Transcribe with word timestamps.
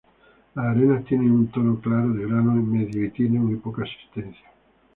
Las 0.55 0.65
arenas 0.65 1.05
tienen 1.05 1.29
un 1.29 1.49
tono 1.51 1.79
claro 1.79 2.09
de 2.15 2.25
grano 2.25 2.53
medio 2.53 3.05
y 3.05 3.11
tiene 3.11 3.37
muy 3.39 3.57
poca 3.57 3.83
asistencia. 3.83 4.49